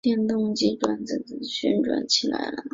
[0.01, 2.63] 电动机转子就旋转起来了。